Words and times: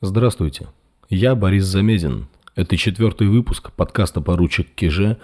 Здравствуйте, 0.00 0.68
я 1.10 1.34
Борис 1.34 1.64
Замедин. 1.64 2.28
Это 2.54 2.76
четвертый 2.76 3.26
выпуск 3.26 3.72
подкаста 3.72 4.20
«Поручик 4.20 4.68
Киже», 4.76 5.16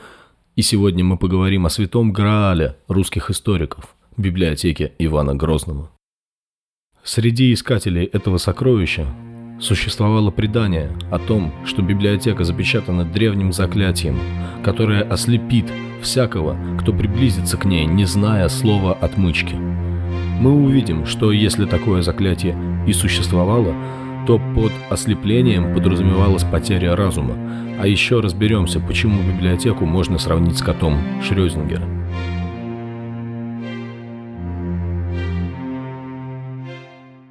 и 0.56 0.62
сегодня 0.62 1.04
мы 1.04 1.16
поговорим 1.16 1.64
о 1.64 1.70
святом 1.70 2.12
Граале 2.12 2.74
русских 2.88 3.30
историков, 3.30 3.94
библиотеке 4.16 4.90
Ивана 4.98 5.36
Грозного. 5.36 5.92
Среди 7.04 7.52
искателей 7.52 8.04
этого 8.06 8.38
сокровища 8.38 9.06
существовало 9.60 10.32
предание 10.32 10.90
о 11.12 11.20
том, 11.20 11.52
что 11.64 11.80
библиотека 11.80 12.42
запечатана 12.42 13.04
древним 13.04 13.52
заклятием, 13.52 14.18
которое 14.64 15.04
ослепит 15.04 15.72
всякого, 16.02 16.58
кто 16.80 16.92
приблизится 16.92 17.56
к 17.56 17.64
ней, 17.64 17.86
не 17.86 18.06
зная 18.06 18.48
слова 18.48 18.92
отмычки. 18.94 19.54
Мы 19.54 20.50
увидим, 20.50 21.06
что 21.06 21.30
если 21.30 21.64
такое 21.64 22.02
заклятие 22.02 22.56
и 22.88 22.92
существовало– 22.92 23.72
то 24.26 24.38
под 24.54 24.72
ослеплением 24.90 25.74
подразумевалась 25.74 26.44
потеря 26.44 26.96
разума. 26.96 27.34
А 27.78 27.86
еще 27.86 28.20
разберемся, 28.20 28.80
почему 28.80 29.22
библиотеку 29.22 29.84
можно 29.84 30.18
сравнить 30.18 30.58
с 30.58 30.62
котом 30.62 30.98
Шрёдингера. 31.22 31.82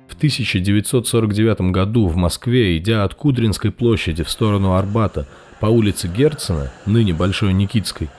В 0.07 0.15
1949 0.23 1.71
году 1.71 2.07
в 2.07 2.15
Москве, 2.15 2.77
идя 2.77 3.03
от 3.03 3.13
Кудринской 3.13 3.71
площади 3.71 4.23
в 4.23 4.29
сторону 4.29 4.73
Арбата 4.73 5.27
по 5.59 5.65
улице 5.65 6.07
Герцена, 6.07 6.71
ныне 6.85 7.13
Большой 7.13 7.53
Никитской, 7.53 8.09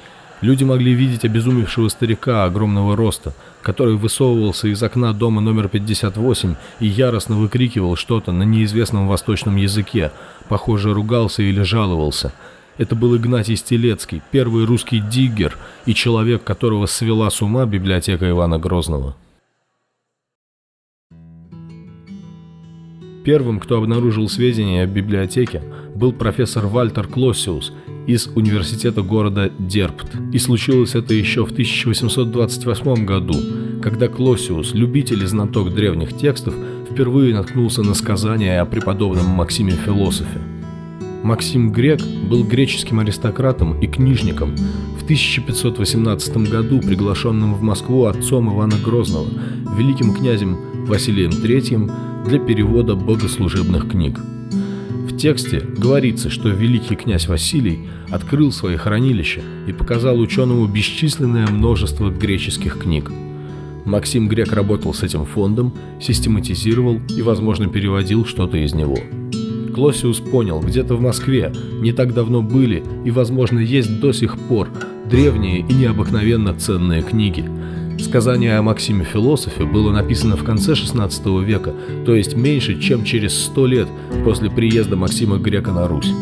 Люди 0.44 0.62
могли 0.62 0.92
видеть 0.92 1.24
обезумевшего 1.24 1.88
старика 1.88 2.44
огромного 2.44 2.94
роста, 2.96 3.32
который 3.62 3.96
высовывался 3.96 4.68
из 4.68 4.82
окна 4.82 5.14
дома 5.14 5.40
номер 5.40 5.70
58 5.70 6.56
и 6.80 6.86
яростно 6.86 7.36
выкрикивал 7.36 7.96
что-то 7.96 8.30
на 8.30 8.42
неизвестном 8.42 9.08
восточном 9.08 9.56
языке, 9.56 10.12
похоже, 10.50 10.92
ругался 10.92 11.42
или 11.42 11.62
жаловался. 11.62 12.34
Это 12.76 12.94
был 12.94 13.16
Игнатий 13.16 13.56
Стелецкий, 13.56 14.20
первый 14.32 14.66
русский 14.66 15.00
диггер 15.00 15.56
и 15.86 15.94
человек, 15.94 16.44
которого 16.44 16.84
свела 16.84 17.30
с 17.30 17.40
ума 17.40 17.64
библиотека 17.64 18.28
Ивана 18.28 18.58
Грозного. 18.58 19.16
Первым, 23.24 23.60
кто 23.60 23.78
обнаружил 23.78 24.28
сведения 24.28 24.82
о 24.82 24.86
библиотеке, 24.86 25.62
был 25.94 26.12
профессор 26.12 26.66
Вальтер 26.66 27.06
Клоссиус 27.06 27.72
из 28.06 28.28
университета 28.34 29.02
города 29.02 29.50
Дерпт. 29.58 30.06
И 30.32 30.38
случилось 30.38 30.94
это 30.94 31.14
еще 31.14 31.44
в 31.44 31.52
1828 31.52 33.04
году, 33.04 33.34
когда 33.82 34.08
Клоссиус, 34.08 34.74
любитель 34.74 35.22
и 35.22 35.26
знаток 35.26 35.74
древних 35.74 36.16
текстов, 36.16 36.54
впервые 36.90 37.34
наткнулся 37.34 37.82
на 37.82 37.94
сказания 37.94 38.60
о 38.60 38.66
преподобном 38.66 39.26
Максиме 39.26 39.72
Философе. 39.72 40.40
Максим 41.22 41.72
Грек 41.72 42.02
был 42.28 42.44
греческим 42.44 43.00
аристократом 43.00 43.80
и 43.80 43.86
книжником, 43.86 44.54
в 45.00 45.04
1518 45.04 46.36
году 46.48 46.80
приглашенным 46.80 47.54
в 47.54 47.62
Москву 47.62 48.04
отцом 48.04 48.54
Ивана 48.54 48.76
Грозного, 48.84 49.28
великим 49.76 50.14
князем 50.14 50.58
Василием 50.86 51.30
III 51.30 52.28
для 52.28 52.38
перевода 52.38 52.94
богослужебных 52.94 53.88
книг– 53.88 54.20
в 55.14 55.16
тексте 55.16 55.60
говорится, 55.60 56.28
что 56.28 56.48
великий 56.48 56.96
князь 56.96 57.28
Василий 57.28 57.78
открыл 58.10 58.50
свои 58.50 58.76
хранилища 58.76 59.42
и 59.68 59.72
показал 59.72 60.18
ученому 60.18 60.66
бесчисленное 60.66 61.46
множество 61.46 62.10
греческих 62.10 62.80
книг. 62.80 63.12
Максим 63.84 64.28
Грек 64.28 64.52
работал 64.52 64.92
с 64.92 65.04
этим 65.04 65.24
фондом, 65.24 65.72
систематизировал 66.00 67.00
и, 67.16 67.22
возможно, 67.22 67.68
переводил 67.68 68.26
что-то 68.26 68.56
из 68.56 68.74
него. 68.74 68.98
Клосиус 69.72 70.18
понял, 70.18 70.60
где-то 70.60 70.96
в 70.96 71.00
Москве 71.00 71.52
не 71.80 71.92
так 71.92 72.12
давно 72.12 72.42
были 72.42 72.82
и, 73.04 73.12
возможно, 73.12 73.60
есть 73.60 74.00
до 74.00 74.12
сих 74.12 74.36
пор 74.36 74.68
древние 75.08 75.60
и 75.60 75.74
необыкновенно 75.74 76.54
ценные 76.54 77.02
книги– 77.02 77.48
Сказание 77.98 78.58
о 78.58 78.62
Максиме 78.62 79.04
Философе 79.04 79.64
было 79.64 79.92
написано 79.92 80.36
в 80.36 80.44
конце 80.44 80.72
XVI 80.72 81.44
века, 81.44 81.74
то 82.04 82.14
есть 82.14 82.34
меньше, 82.36 82.80
чем 82.80 83.04
через 83.04 83.36
сто 83.36 83.66
лет 83.66 83.88
после 84.24 84.50
приезда 84.50 84.96
Максима 84.96 85.38
Грека 85.38 85.72
на 85.72 85.86
Русь. 85.88 86.12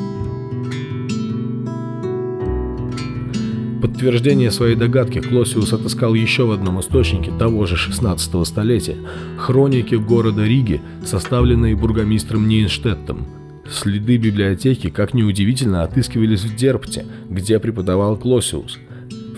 Подтверждение 3.80 4.50
своей 4.50 4.76
догадки 4.76 5.20
Клосиус 5.20 5.72
отыскал 5.72 6.14
еще 6.14 6.44
в 6.44 6.52
одном 6.52 6.80
источнике 6.80 7.32
того 7.38 7.66
же 7.66 7.76
16 7.76 8.46
столетия– 8.46 8.96
хроники 9.38 9.96
города 9.96 10.44
Риги, 10.44 10.80
составленные 11.04 11.74
бургомистром 11.74 12.48
Нейнштеттом. 12.48 13.26
Следы 13.68 14.18
библиотеки, 14.18 14.88
как 14.88 15.14
ни 15.14 15.22
удивительно, 15.22 15.82
отыскивались 15.82 16.44
в 16.44 16.54
Дерпте, 16.54 17.06
где 17.28 17.58
преподавал 17.58 18.16
Клосиус– 18.16 18.78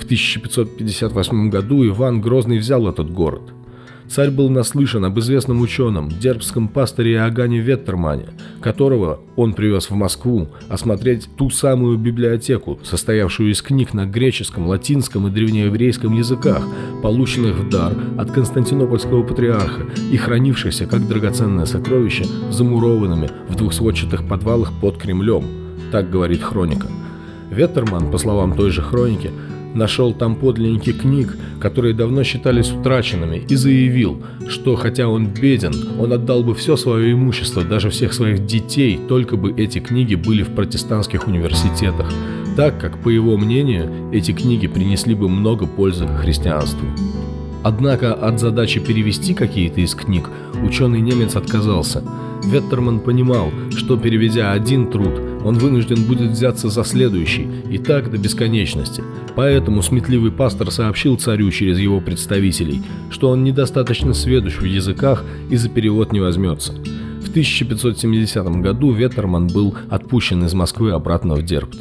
в 0.04 0.06
1558 0.06 1.48
году 1.48 1.86
Иван 1.86 2.20
Грозный 2.20 2.58
взял 2.58 2.86
этот 2.86 3.10
город. 3.10 3.40
Царь 4.06 4.30
был 4.30 4.50
наслышан 4.50 5.06
об 5.06 5.18
известном 5.18 5.62
ученом, 5.62 6.10
дербском 6.10 6.68
пасторе 6.68 7.14
Иоганне 7.14 7.60
Веттермане, 7.60 8.26
которого 8.60 9.20
он 9.34 9.54
привез 9.54 9.88
в 9.88 9.94
Москву 9.94 10.48
осмотреть 10.68 11.26
ту 11.38 11.48
самую 11.48 11.96
библиотеку, 11.96 12.78
состоявшую 12.82 13.50
из 13.50 13.62
книг 13.62 13.94
на 13.94 14.04
греческом, 14.04 14.66
латинском 14.66 15.26
и 15.26 15.30
древнееврейском 15.30 16.12
языках, 16.12 16.62
полученных 17.02 17.56
в 17.56 17.70
дар 17.70 17.94
от 18.18 18.30
Константинопольского 18.30 19.22
патриарха 19.22 19.86
и 20.12 20.18
хранившихся 20.18 20.84
как 20.84 21.08
драгоценное 21.08 21.64
сокровище 21.64 22.26
замурованными 22.50 23.30
в 23.48 23.56
двухсводчатых 23.56 24.28
подвалах 24.28 24.70
под 24.82 24.98
Кремлем. 24.98 25.44
Так 25.90 26.10
говорит 26.10 26.42
хроника. 26.42 26.88
Веттерман, 27.50 28.10
по 28.10 28.18
словам 28.18 28.54
той 28.54 28.70
же 28.70 28.82
хроники, 28.82 29.30
нашел 29.74 30.12
там 30.12 30.36
подлинники 30.36 30.92
книг, 30.92 31.36
которые 31.60 31.94
давно 31.94 32.24
считались 32.24 32.70
утраченными, 32.70 33.42
и 33.48 33.54
заявил, 33.54 34.22
что 34.48 34.76
хотя 34.76 35.08
он 35.08 35.26
беден, 35.26 35.74
он 35.98 36.12
отдал 36.12 36.42
бы 36.42 36.54
все 36.54 36.76
свое 36.76 37.12
имущество, 37.12 37.62
даже 37.64 37.90
всех 37.90 38.12
своих 38.12 38.46
детей, 38.46 38.98
только 39.08 39.36
бы 39.36 39.52
эти 39.52 39.78
книги 39.78 40.14
были 40.14 40.42
в 40.42 40.50
протестантских 40.54 41.26
университетах, 41.26 42.10
так 42.56 42.80
как, 42.80 42.98
по 42.98 43.08
его 43.08 43.36
мнению, 43.36 44.10
эти 44.12 44.32
книги 44.32 44.66
принесли 44.66 45.14
бы 45.14 45.28
много 45.28 45.66
пользы 45.66 46.06
христианству. 46.06 46.86
Однако 47.64 48.12
от 48.12 48.38
задачи 48.40 48.78
перевести 48.78 49.32
какие-то 49.32 49.80
из 49.80 49.94
книг 49.94 50.28
ученый 50.62 51.00
немец 51.00 51.34
отказался. 51.34 52.02
Веттерман 52.44 53.00
понимал, 53.00 53.50
что 53.70 53.96
переведя 53.96 54.52
один 54.52 54.90
труд, 54.90 55.14
он 55.44 55.58
вынужден 55.58 56.04
будет 56.04 56.30
взяться 56.30 56.68
за 56.68 56.82
следующий, 56.84 57.46
и 57.70 57.78
так 57.78 58.10
до 58.10 58.18
бесконечности. 58.18 59.04
Поэтому 59.36 59.82
сметливый 59.82 60.32
пастор 60.32 60.70
сообщил 60.70 61.16
царю 61.18 61.50
через 61.50 61.78
его 61.78 62.00
представителей, 62.00 62.82
что 63.10 63.28
он 63.28 63.44
недостаточно 63.44 64.14
сведущ 64.14 64.56
в 64.56 64.64
языках 64.64 65.24
и 65.50 65.56
за 65.56 65.68
перевод 65.68 66.12
не 66.12 66.20
возьмется. 66.20 66.72
В 66.72 67.30
1570 67.30 68.46
году 68.60 68.92
Веттерман 68.92 69.48
был 69.48 69.76
отпущен 69.90 70.44
из 70.44 70.54
Москвы 70.54 70.92
обратно 70.92 71.34
в 71.34 71.42
Дербт. 71.42 71.78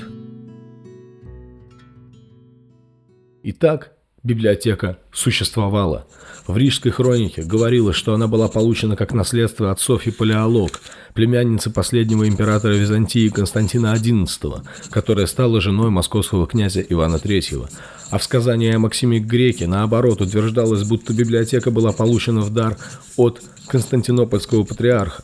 Итак, 3.43 3.93
Библиотека 4.23 4.99
существовала. 5.11 6.07
В 6.47 6.55
Рижской 6.55 6.91
хронике 6.91 7.43
говорилось, 7.43 7.97
что 7.97 8.13
она 8.13 8.27
была 8.27 8.47
получена 8.47 8.95
как 8.95 9.13
наследство 9.13 9.69
от 9.69 9.81
Софьи 9.81 10.13
Палеолог, 10.13 10.79
племянницы 11.13 11.69
последнего 11.69 12.27
императора 12.27 12.73
Византии 12.73 13.29
Константина 13.29 13.93
XI, 13.93 14.61
которая 14.89 15.25
стала 15.27 15.61
женой 15.61 15.89
московского 15.89 16.47
князя 16.47 16.81
Ивана 16.81 17.15
III. 17.15 17.69
А 18.09 18.17
в 18.17 18.23
сказании 18.23 18.73
о 18.73 18.79
Максиме 18.79 19.19
Греке, 19.19 19.67
наоборот, 19.67 20.21
утверждалось, 20.21 20.83
будто 20.83 21.13
библиотека 21.13 21.71
была 21.71 21.91
получена 21.91 22.41
в 22.41 22.51
дар 22.51 22.77
от 23.17 23.41
Константинопольского 23.67 24.63
патриарха. 24.63 25.23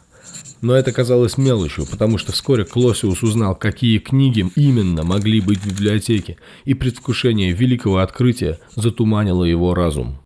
Но 0.62 0.75
это 0.75 0.91
казалось 0.91 1.38
мелочью, 1.38 1.86
потому 1.89 2.18
что 2.18 2.33
вскоре 2.33 2.65
Клосиус 2.65 3.24
узнал, 3.24 3.56
какие 3.56 3.97
книги 4.00 4.45
именно 4.56 5.03
могли 5.03 5.39
быть 5.39 5.59
в 5.59 5.68
библиотеке, 5.68 6.38
и 6.65 6.74
предвкушение 6.74 7.53
великого 7.53 8.00
открытия 8.00 8.59
затуманило 8.75 9.45
его 9.45 9.74
разум. 9.74 10.19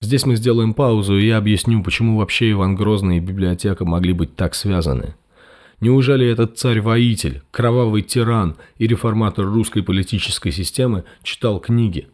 Здесь 0.00 0.24
мы 0.26 0.36
сделаем 0.36 0.74
паузу, 0.74 1.18
и 1.18 1.26
я 1.26 1.36
объясню, 1.36 1.82
почему 1.82 2.18
вообще 2.18 2.52
Иван 2.52 2.74
Грозный 2.74 3.18
и 3.18 3.20
библиотека 3.20 3.84
могли 3.84 4.12
быть 4.12 4.34
так 4.34 4.54
связаны. 4.54 5.14
Неужели 5.80 6.26
этот 6.26 6.58
царь-воитель, 6.58 7.42
кровавый 7.50 8.02
тиран 8.02 8.56
и 8.78 8.86
реформатор 8.86 9.44
русской 9.44 9.82
политической 9.82 10.50
системы 10.50 11.04
читал 11.22 11.60
книги? 11.60 12.08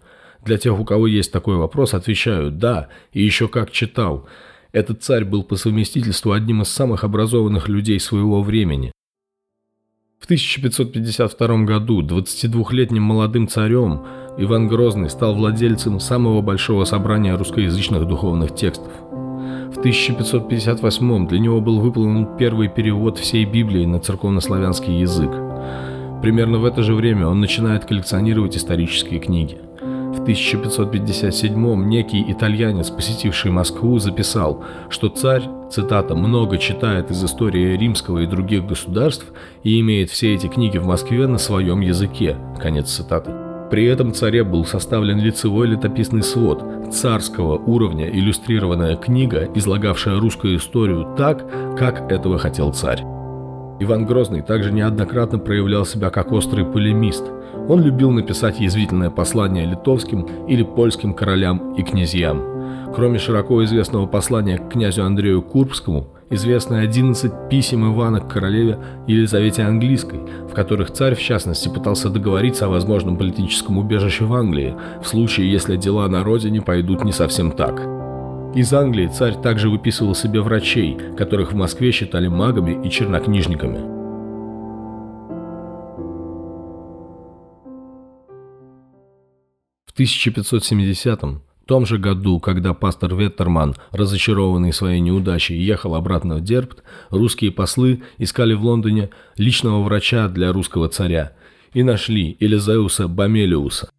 Для 0.45 0.59
тех, 0.59 0.79
у 0.79 0.85
кого 0.85 1.07
есть 1.07 1.33
такой 1.33 1.57
вопрос, 1.57 1.95
отвечаю 1.95 2.51
«да», 2.51 2.89
и 3.13 3.23
еще 3.23 3.49
как 3.49 3.71
читал– 3.71 4.29
этот 4.77 5.03
царь 5.03 5.25
был 5.25 5.43
по 5.43 5.57
совместительству 5.57 6.33
одним 6.33 6.61
из 6.61 6.69
самых 6.69 7.03
образованных 7.03 7.67
людей 7.67 7.99
своего 7.99 8.43
времени. 8.43 8.93
В 10.19 10.25
1552 10.27 11.65
году 11.65 12.03
22-летним 12.03 13.03
молодым 13.03 13.49
царем 13.49 14.05
Иван 14.39 14.69
Грозный 14.69 15.09
стал 15.09 15.35
владельцем 15.35 15.99
самого 15.99 16.43
большого 16.43 16.85
собрания 16.85 17.35
русскоязычных 17.37 18.07
духовных 18.07 18.55
текстов. 18.55 18.93
В 19.01 19.77
В 19.77 19.79
1558 19.79 21.29
для 21.29 21.39
него 21.39 21.61
был 21.61 21.81
выполнен 21.81 22.37
первый 22.37 22.69
перевод 22.69 23.19
всей 23.19 23.45
Библии 23.45 23.85
на 23.87 24.01
церковнославянский 24.01 25.01
язык. 25.01 25.31
Примерно 26.23 26.59
в 26.59 26.65
это 26.65 26.83
же 26.83 26.95
время 26.95 27.27
он 27.27 27.41
начинает 27.41 27.85
коллекционировать 27.85 28.57
исторические 28.57 29.21
книги. 29.21 29.59
В 29.83 30.23
1557 30.23 31.89
некий 31.89 32.25
итальянец, 32.27 32.91
посетивший 32.91 33.51
Москву, 33.51 33.99
записал, 33.99 34.65
что 34.89 35.09
царь, 35.09 35.45
цитата, 35.71 36.15
«много 36.15 36.59
читает 36.59 37.11
из 37.11 37.23
истории 37.25 37.77
римского 37.77 38.21
и 38.21 38.27
других 38.27 38.67
государств 38.67 39.27
и 39.63 39.79
имеет 39.81 40.11
все 40.11 40.35
эти 40.35 40.47
книги 40.47 40.79
в 40.79 40.87
Москве 40.87 41.27
на 41.27 41.39
своем 41.39 41.81
языке». 41.81 42.37
Конец 42.61 42.91
цитаты. 42.91 43.46
При 43.71 43.85
этом 43.87 44.15
царе 44.15 44.45
был 44.45 44.65
составлен 44.65 45.19
лицевой 45.19 45.67
летописный 45.67 46.23
свод, 46.23 46.65
царского 46.93 47.59
уровня 47.59 48.09
иллюстрированная 48.09 48.97
книга, 48.97 49.49
излагавшая 49.55 50.21
русскую 50.21 50.57
историю 50.57 51.15
так, 51.17 51.45
как 51.77 52.11
этого 52.13 52.39
хотел 52.39 52.73
царь. 52.73 53.03
Иван 53.79 54.07
Грозный 54.07 54.41
также 54.41 54.73
неоднократно 54.73 55.39
проявлял 55.39 55.85
себя 55.85 56.11
как 56.11 56.33
острый 56.33 56.65
полемист. 56.65 57.25
Он 57.69 57.83
любил 57.83 58.11
написать 58.11 58.61
язвительное 58.61 59.11
послание 59.11 59.67
литовским 59.67 60.23
или 60.47 60.63
польским 60.63 61.13
королям 61.13 61.75
и 61.75 61.83
князьям. 61.83 62.56
Кроме 62.95 63.19
широко 63.19 63.63
известного 63.65 64.07
послания 64.07 64.59
к 64.59 64.71
князю 64.71 65.05
Андрею 65.05 65.43
Курбскому, 65.43 66.09
известны 66.31 66.77
11 66.77 67.49
писем 67.51 67.93
Ивана 67.93 68.21
к 68.21 68.29
королеве 68.29 68.79
Елизавете 69.07 69.63
Английской, 69.63 70.21
в 70.49 70.55
которых 70.55 70.91
царь, 70.91 71.15
в 71.15 71.21
частности, 71.21 71.69
пытался 71.69 72.09
договориться 72.09 72.67
о 72.67 72.71
возможном 72.71 73.17
политическом 73.17 73.79
убежище 73.79 74.25
в 74.25 74.35
Англии, 74.35 74.75
в 75.03 75.07
случае, 75.07 75.51
если 75.51 75.77
дела 75.77 76.09
на 76.09 76.25
родине 76.25 76.63
пойдут 76.63 77.05
не 77.05 77.13
совсем 77.13 77.53
так. 77.53 77.81
Из 78.55 78.73
Англии 78.73 79.09
царь 79.09 79.35
также 79.35 79.69
выписывал 79.69 80.15
себе 80.15 80.41
врачей, 80.41 80.97
которых 81.19 81.53
в 81.53 81.55
Москве 81.55 81.93
считали 81.93 82.29
магами 82.29 82.87
и 82.87 82.91
чернокнижниками. 82.91 83.97
В 89.85 89.93
1570 91.67 91.67
том 91.67 91.85
же 91.85 91.99
году, 91.99 92.39
когда 92.39 92.75
пастор 92.75 93.15
Веттерман, 93.15 93.75
разочарованный 93.91 94.73
своей 94.73 95.01
неудачей, 95.01 95.59
ехал 95.59 95.95
обратно 95.97 96.37
в 96.37 96.41
Дербт, 96.41 96.83
русские 97.11 97.51
послы 97.51 98.03
искали 98.19 98.55
в 98.55 98.65
Лондоне 98.65 99.11
личного 99.37 99.83
врача 99.83 100.29
для 100.29 100.53
русского 100.53 100.89
царя 100.89 101.33
и 101.75 101.83
нашли 101.83 102.37
Элизеуса 102.39 103.09
Бамелиуса. 103.09 103.91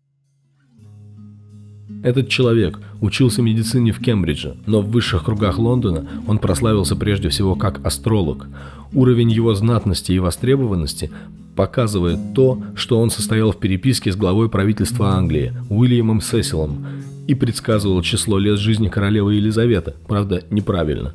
Этот 2.03 2.29
человек 2.29 2.79
учился 3.01 3.41
медицине 3.41 3.91
в 3.91 3.99
Кембридже, 3.99 4.55
но 4.65 4.81
в 4.81 4.89
высших 4.89 5.25
кругах 5.25 5.57
Лондона 5.57 6.07
он 6.25 6.39
прославился 6.39 6.95
прежде 6.95 7.27
всего 7.27 7.55
как 7.55 7.85
астролог. 7.85 8.47
Уровень 8.93 9.31
его 9.31 9.53
знатности 9.55 10.13
и 10.13 10.19
востребованности 10.19 11.11
показывает 11.55 12.19
то, 12.33 12.61
что 12.75 12.99
он 12.99 13.09
состоял 13.09 13.51
в 13.51 13.57
переписке 13.57 14.11
с 14.11 14.15
главой 14.15 14.47
правительства 14.47 15.09
Англии 15.09 15.53
Уильямом 15.69 16.21
Сесилом 16.21 16.85
и 17.27 17.35
предсказывал 17.35 18.01
число 18.01 18.39
лет 18.39 18.57
жизни 18.57 18.87
королевы 18.87 19.35
Елизаветы, 19.35 19.93
правда, 20.07 20.43
неправильно. 20.49 21.13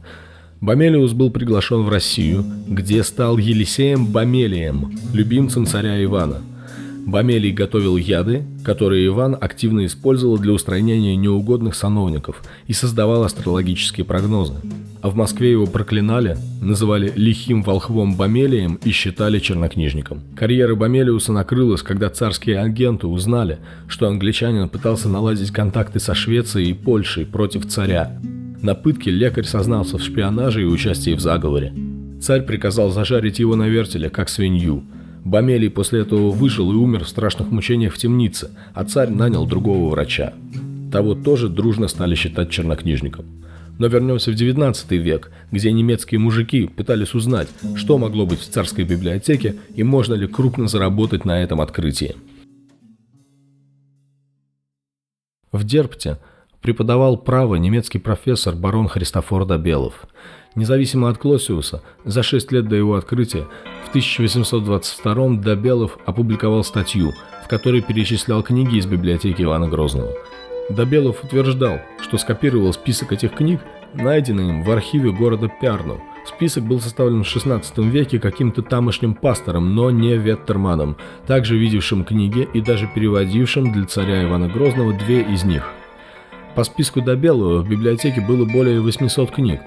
Бамелиус 0.61 1.13
был 1.13 1.31
приглашен 1.31 1.83
в 1.83 1.89
Россию, 1.89 2.45
где 2.69 3.03
стал 3.03 3.39
Елисеем 3.39 4.07
Бамелием, 4.07 4.93
любимцем 5.13 5.67
царя 5.67 6.03
Ивана– 6.05 6.43
Бамелий 7.05 7.51
готовил 7.51 7.97
яды, 7.97 8.45
которые 8.65 9.07
Иван 9.07 9.37
активно 9.39 9.87
использовал 9.87 10.39
для 10.39 10.53
устранения 10.53 11.17
неугодных 11.17 11.75
сановников 11.75 12.43
и 12.69 12.73
создавал 12.73 13.25
астрологические 13.25 14.05
прогнозы. 14.05 14.55
А 15.03 15.11
в 15.11 15.17
Москве 15.17 15.51
его 15.51 15.67
проклинали, 15.67 16.37
называли 16.61 17.13
лихим 17.17 17.63
волхвом 17.63 18.17
Бамелием 18.17 18.79
и 18.85 18.93
считали 18.93 19.41
чернокнижником. 19.41 20.21
Карьера 20.37 20.77
Бамелиуса 20.77 21.33
накрылась, 21.33 21.83
когда 21.83 22.09
царские 22.09 22.61
агенты 22.61 23.09
узнали, 23.09 23.59
что 23.89 24.07
англичанин 24.07 24.69
пытался 24.69 25.09
наладить 25.09 25.51
контакты 25.51 25.99
со 25.99 26.15
Швецией 26.15 26.71
и 26.71 26.75
Польшей 26.75 27.27
против 27.27 27.67
царя. 27.67 28.17
На 28.63 28.77
пытке 28.77 29.11
лекарь 29.11 29.45
сознался 29.45 29.99
в 29.99 30.03
шпионаже 30.03 30.63
и 30.63 30.67
участии 30.67 31.15
в 31.15 31.21
заговоре. 31.21 31.75
Царь 32.21 32.43
приказал 32.43 32.91
зажарить 32.91 33.41
его 33.41 33.57
на 33.57 33.67
вертеле, 33.69 34.09
как 34.09 34.29
свинью– 34.29 34.85
Бамелий 35.25 35.71
после 35.71 36.01
этого 36.01 36.31
выжил 36.31 36.73
и 36.73 36.75
умер 36.75 37.05
в 37.05 37.09
страшных 37.09 37.51
мучениях 37.51 37.95
в 37.95 37.99
темнице, 37.99 38.51
а 38.75 38.85
царь 38.85 39.11
нанял 39.11 39.47
другого 39.47 39.91
врача. 39.91 40.33
Того 40.91 41.15
тоже 41.15 41.49
дружно 41.49 41.89
стали 41.89 42.15
считать 42.15 42.51
чернокнижником. 42.51 43.27
Но 43.79 43.87
вернемся 43.87 44.31
в 44.31 44.35
19 44.35 44.91
век, 44.93 45.31
где 45.51 45.73
немецкие 45.73 46.19
мужики 46.19 46.67
пытались 46.67 47.15
узнать, 47.15 47.49
что 47.77 47.99
могло 47.99 48.27
быть 48.27 48.41
в 48.41 48.49
царской 48.49 48.85
библиотеке 48.85 49.57
и 49.75 49.83
можно 49.83 50.15
ли 50.15 50.27
крупно 50.27 50.69
заработать 50.69 51.25
на 51.25 51.43
этом 51.43 51.61
открытии. 51.61 52.17
В 55.53 55.65
Дерпте 55.65 56.19
преподавал 56.63 57.17
право 57.17 57.57
немецкий 57.57 57.99
профессор 57.99 58.55
барон 58.55 58.89
Христофор 58.89 59.45
Добелов. 59.45 60.07
Независимо 60.55 61.09
от 61.09 61.19
Клосиуса, 61.19 61.83
за 62.05 62.23
шесть 62.23 62.53
лет 62.53 62.69
до 62.69 62.77
его 62.77 62.95
открытия 62.95 63.47
1822 63.89 65.37
Добелов 65.43 65.99
опубликовал 66.07 66.63
статью, 66.63 67.13
в 67.45 67.49
которой 67.49 67.83
перечислял 67.83 68.43
книги 68.43 68.77
из 68.77 68.87
библиотеки 68.87 69.43
Ивана 69.43 69.69
Грозного. 69.69 70.13
Добелов 70.71 71.25
утверждал, 71.25 71.81
что 72.01 72.17
скопировал 72.19 72.73
список 72.73 73.13
этих 73.13 73.35
книг, 73.35 73.61
найденный 73.95 74.49
им 74.49 74.63
в 74.63 74.71
архиве 74.71 75.11
города 75.11 75.51
Пярну. 75.61 76.01
Список 76.25 76.65
был 76.65 76.81
составлен 76.81 77.25
в 77.25 77.27
XVI 77.27 77.63
веке 77.89 78.21
каким-то 78.21 78.63
тамошним 78.63 79.15
пастором, 79.15 79.75
но 79.75 79.91
не 79.91 80.17
Веттерманом, 80.17 80.97
также 81.27 81.59
видевшим 81.59 82.05
книги 82.05 82.49
и 82.55 82.61
даже 82.61 82.89
переводившим 82.95 83.73
для 83.73 83.87
царя 83.87 84.23
Ивана 84.23 84.49
Грозного 84.49 84.93
две 84.93 85.23
из 85.23 85.43
них. 85.45 85.65
По 86.55 86.65
списку 86.65 87.01
Добелова 87.01 87.63
в 87.63 87.69
библиотеке 87.69 88.21
было 88.21 88.45
более 88.45 88.81
800 88.81 89.31
книг, 89.31 89.61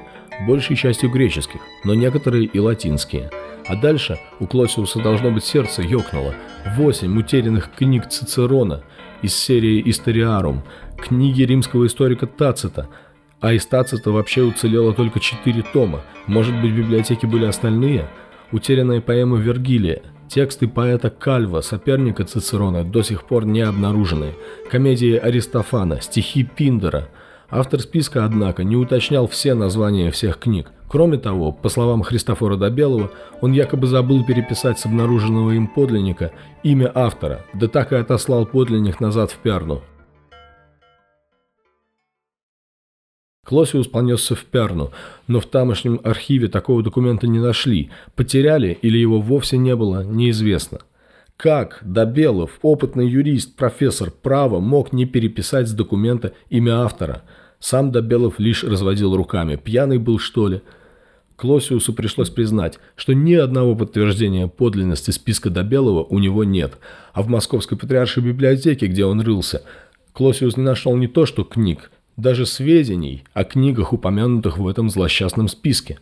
большей 0.46 0.76
частью 0.76 1.10
греческих, 1.10 1.62
но 1.84 1.94
некоторые 1.94 2.46
и 2.46 2.60
латинские– 2.60 3.30
а 3.68 3.76
дальше 3.76 4.20
у 4.40 4.46
Клосиуса 4.46 5.02
должно 5.02 5.32
быть 5.32 5.44
сердце 5.44 5.82
ёкнуло. 5.82 6.36
Восемь 6.76 7.18
утерянных 7.18 7.72
книг 7.72 8.08
Цицерона 8.10 8.84
из 9.22 9.36
серии 9.36 9.82
«Историарум», 9.90 10.64
книги 10.98 11.42
римского 11.42 11.88
историка 11.88 12.28
Тацита, 12.28 12.90
а 13.42 13.54
из 13.54 13.66
Тацита 13.66 14.12
вообще 14.12 14.44
уцелело 14.44 14.94
только 14.94 15.20
четыре 15.20 15.64
тома. 15.74 16.02
Может 16.28 16.60
быть, 16.62 16.72
в 16.72 16.78
библиотеке 16.78 17.28
были 17.28 17.46
остальные? 17.46 18.08
Утерянная 18.52 19.02
поэма 19.02 19.38
Вергилия, 19.38 20.04
тексты 20.30 20.68
поэта 20.68 21.10
Кальва, 21.10 21.62
соперника 21.62 22.24
Цицерона, 22.24 22.84
до 22.84 23.02
сих 23.04 23.26
пор 23.26 23.46
не 23.46 23.62
обнаружены, 23.62 24.34
комедии 24.70 25.16
Аристофана, 25.16 26.02
стихи 26.02 26.44
Пиндера. 26.44 27.10
Автор 27.50 27.80
списка, 27.80 28.26
однако, 28.26 28.64
не 28.64 28.76
уточнял 28.76 29.28
все 29.28 29.54
названия 29.54 30.12
всех 30.12 30.40
книг. 30.40 30.72
Кроме 30.88 31.18
того, 31.18 31.52
по 31.52 31.70
словам 31.70 32.04
Христофора 32.04 32.58
Добелова, 32.58 33.12
он 33.42 33.52
якобы 33.52 33.88
забыл 33.88 34.26
переписать 34.26 34.80
с 34.80 34.86
обнаруженного 34.86 35.52
им 35.52 35.68
подлинника 35.68 36.32
имя 36.64 36.92
автора, 36.94 37.46
да 37.54 37.68
так 37.68 37.92
и 37.92 37.96
отослал 37.96 38.46
подлинник 38.46 39.00
назад 39.00 39.32
в 39.32 39.38
Пярну. 39.38 39.82
Клосиус 43.46 43.88
понесся 43.88 44.34
в 44.34 44.44
Пярну, 44.44 44.92
но 45.28 45.40
в 45.40 45.46
тамошнем 45.46 46.02
архиве 46.04 46.48
такого 46.48 46.82
документа 46.82 47.28
не 47.28 47.40
нашли, 47.40 47.92
потеряли 48.16 48.78
или 48.82 48.98
его 48.98 49.22
вовсе 49.22 49.58
не 49.58 49.76
было, 49.76 50.04
неизвестно. 50.04 50.80
Как 51.38 51.80
Добелов, 51.84 52.58
опытный 52.64 53.08
юрист, 53.08 53.56
профессор 53.56 54.10
права, 54.10 54.60
мог 54.60 54.94
не 54.94 55.06
переписать 55.06 55.68
с 55.68 55.74
документа 55.74 56.34
имя 56.50 56.82
автора? 56.82 57.22
Сам 57.60 57.92
Добелов 57.92 58.40
лишь 58.40 58.64
разводил 58.64 59.16
руками. 59.16 59.58
Пьяный 59.58 60.00
был, 60.00 60.18
что 60.18 60.48
ли? 60.48 60.62
Клосиусу 61.36 61.94
пришлось 61.94 62.32
признать, 62.32 62.80
что 62.96 63.14
ни 63.14 63.34
одного 63.34 63.76
подтверждения 63.76 64.48
подлинности 64.48 65.12
списка 65.12 65.52
Добелова 65.52 66.04
у 66.04 66.18
него 66.18 66.44
нет, 66.44 66.80
а 67.14 67.22
в 67.22 67.28
Московской 67.28 67.78
Патриаршей 67.78 68.24
библиотеке, 68.24 68.88
где 68.88 69.06
он 69.06 69.22
рылся, 69.22 69.62
Клосиус 70.14 70.58
не 70.58 70.64
нашел 70.64 70.96
не 70.96 71.08
то 71.08 71.26
что 71.26 71.44
книг, 71.44 71.92
даже 72.18 72.46
сведений 72.46 73.24
о 73.34 73.44
книгах, 73.44 73.94
упомянутых 73.94 74.58
в 74.58 74.68
этом 74.68 74.90
злосчастном 74.90 75.48
списке. 75.48 76.00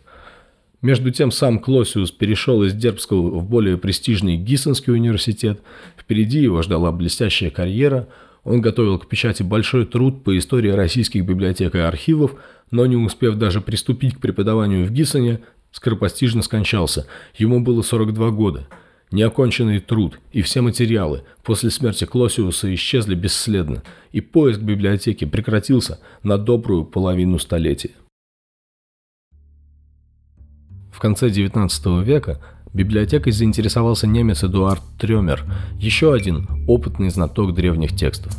Между 0.82 1.10
тем 1.10 1.30
сам 1.30 1.58
Клосиус 1.58 2.10
перешел 2.10 2.62
из 2.62 2.74
Дербского 2.74 3.38
в 3.38 3.48
более 3.48 3.78
престижный 3.78 4.36
Гиссенский 4.36 4.92
университет, 4.92 5.60
впереди 5.96 6.40
его 6.40 6.62
ждала 6.62 6.92
блестящая 6.92 7.50
карьера– 7.50 8.08
он 8.44 8.60
готовил 8.60 8.98
к 8.98 9.08
печати 9.08 9.42
большой 9.42 9.86
труд 9.86 10.22
по 10.22 10.36
истории 10.36 10.70
российских 10.70 11.24
библиотек 11.24 11.74
и 11.74 11.78
архивов, 11.78 12.34
но 12.70 12.84
не 12.86 12.96
успев 12.96 13.36
даже 13.36 13.60
приступить 13.60 14.16
к 14.16 14.20
преподаванию 14.20 14.86
в 14.86 14.90
Гиссоне, 14.90 15.40
скоропостижно 15.72 16.42
скончался. 16.42 17.06
Ему 17.36 17.60
было 17.60 17.82
42 17.82 18.30
года. 18.30 18.68
Неоконченный 19.14 19.78
труд 19.78 20.18
и 20.32 20.42
все 20.42 20.60
материалы 20.60 21.22
после 21.44 21.70
смерти 21.70 22.04
Клосиуса 22.04 22.74
исчезли 22.74 23.14
бесследно, 23.14 23.84
и 24.10 24.20
поиск 24.20 24.58
библиотеки 24.58 25.24
прекратился 25.24 26.00
на 26.24 26.36
добрую 26.36 26.84
половину 26.84 27.38
столетия. 27.38 27.92
В 30.92 30.98
конце 30.98 31.28
XIX 31.28 32.02
века 32.02 32.40
библиотекой 32.72 33.30
заинтересовался 33.30 34.08
немец 34.08 34.42
Эдуард 34.42 34.82
Трёмер, 34.98 35.44
еще 35.78 36.12
один 36.12 36.48
опытный 36.66 37.10
знаток 37.10 37.54
древних 37.54 37.94
текстов. 37.94 38.36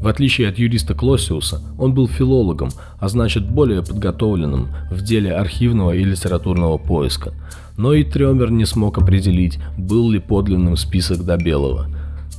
В 0.00 0.08
отличие 0.08 0.48
от 0.48 0.58
юриста 0.58 0.94
Клоссиуса, 0.94 1.62
он 1.78 1.94
был 1.94 2.08
филологом, 2.08 2.70
а 2.98 3.08
значит 3.08 3.48
более 3.48 3.84
подготовленным 3.84 4.68
в 4.90 5.02
деле 5.02 5.32
архивного 5.32 5.92
и 5.92 6.02
литературного 6.02 6.78
поиска. 6.78 7.32
Но 7.76 7.92
и 7.92 8.04
Трёмер 8.04 8.50
не 8.50 8.64
смог 8.64 8.98
определить, 8.98 9.58
был 9.76 10.10
ли 10.10 10.18
подлинным 10.18 10.76
список 10.76 11.24
до 11.24 11.36
белого. 11.36 11.86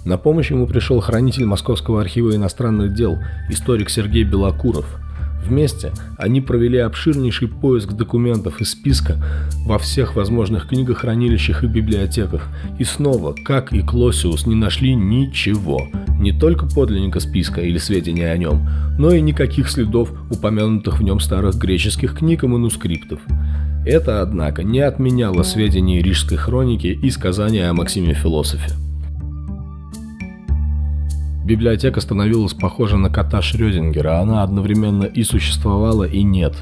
На 0.06 0.18
помощь 0.18 0.51
ему 0.51 0.68
пришел 0.68 1.00
хранитель 1.00 1.46
Московского 1.46 2.01
архива 2.01 2.36
иностранных 2.36 2.94
дел, 2.94 3.18
историк 3.50 3.89
Сергей 3.89 4.24
Белокуров– 4.24 4.86
Вместе 5.46 5.94
они 6.18 6.42
провели 6.42 6.80
обширнейший 6.80 7.48
поиск 7.48 7.94
документов 7.94 8.62
из 8.62 8.72
списка 8.72 9.24
во 9.65 9.77
всех 9.77 10.15
возможных 10.15 10.68
книгохранилищах 10.68 11.63
и 11.63 11.68
библиотеках, 11.68 12.48
и 12.80 12.84
снова, 12.84 13.34
как 13.34 13.72
и 13.72 13.82
Клосиус, 13.82 14.48
не 14.48 14.56
нашли 14.56 14.96
ничего, 14.96 15.88
не 16.20 16.32
только 16.32 16.65
подлинника 16.65 17.20
списка 17.20 17.62
или 17.62 17.77
сведения 17.77 18.32
о 18.32 18.38
нем, 18.38 18.68
но 18.98 19.12
и 19.12 19.22
никаких 19.22 19.70
следов 19.70 20.12
упомянутых 20.32 21.00
в 21.00 21.04
нем 21.04 21.20
старых 21.20 21.58
греческих 21.58 22.18
книг 22.18 22.44
и 22.44 22.48
манускриптов. 22.48 23.20
Это, 23.86 24.24
однако, 24.24 24.63
не 24.63 24.80
отменяло 24.80 25.44
сведения 25.44 26.01
рижской 26.01 26.38
хроники 26.38 26.88
и 26.88 27.12
сказания 27.12 27.70
о 27.70 27.74
Максиме 27.74 28.15
Философе. 28.15 28.72
Библиотека 31.46 32.01
становилась 32.01 32.56
похожа 32.56 32.98
на 32.98 33.12
кота 33.12 33.44
Шрёдингера, 33.44 34.20
она 34.20 34.42
одновременно 34.42 35.04
и 35.04 35.22
существовала, 35.24 36.04
и 36.04 36.24
нет. 36.24 36.56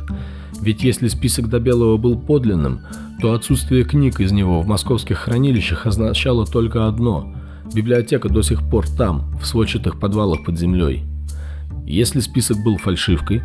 Ведь 0.60 0.84
если 0.84 1.08
список 1.08 1.48
до 1.48 1.62
белого 1.62 1.96
был 1.96 2.20
подлинным, 2.20 2.82
то 3.22 3.34
отсутствие 3.34 3.86
книг 3.86 4.20
из 4.20 4.34
него 4.34 4.62
в 4.62 4.68
московских 4.68 5.20
хранилищах 5.20 5.88
означало 5.88 6.46
только 6.46 6.88
одно– 6.88 7.34
библиотека 7.74 8.28
до 8.28 8.42
сих 8.42 8.62
пор 8.70 8.86
там, 8.90 9.32
в 9.42 9.46
сводчатых 9.46 9.98
подвалах 9.98 10.44
под 10.44 10.60
землей. 10.60 11.06
Если 11.86 12.20
список 12.20 12.58
был 12.64 12.78
фальшивкой, 12.78 13.42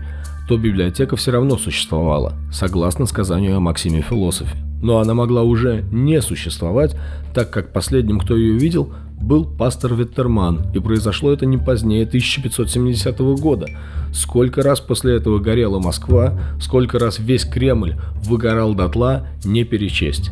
то 0.49 0.57
библиотека 0.57 1.17
все 1.17 1.31
равно 1.31 1.59
существовала, 1.59 2.35
согласно 2.51 3.07
сказанию 3.07 3.57
о 3.57 3.61
Максиме 3.61 4.01
Философе. 4.01 4.57
Но 4.81 4.99
она 4.99 5.13
могла 5.13 5.43
уже 5.43 5.85
не 5.91 6.23
существовать, 6.23 6.97
так 7.35 7.51
как 7.51 7.73
последним, 7.73 8.21
кто 8.21 8.37
ее 8.37 8.59
видел, 8.59 8.93
был 9.21 9.45
пастор 9.45 9.95
Веттерман, 9.95 10.71
и 10.75 10.79
произошло 10.79 11.33
это 11.33 11.45
не 11.45 11.59
позднее 11.59 12.05
1570 12.05 13.19
года. 13.41 13.67
Сколько 14.13 14.63
раз 14.63 14.81
после 14.81 15.17
этого 15.17 15.39
горела 15.39 15.81
Москва, 15.81 16.39
сколько 16.61 16.99
раз 16.99 17.19
весь 17.19 17.45
Кремль 17.45 17.97
выгорал 18.23 18.75
дотла, 18.75 19.27
не 19.45 19.65
перечесть. 19.65 20.31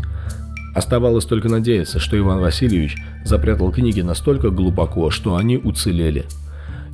Оставалось 0.74 1.24
только 1.24 1.48
надеяться, 1.48 1.98
что 1.98 2.18
Иван 2.18 2.40
Васильевич 2.40 2.96
запрятал 3.24 3.72
книги 3.72 4.02
настолько 4.02 4.50
глубоко, 4.50 5.10
что 5.10 5.36
они 5.36 5.56
уцелели. 5.56 6.26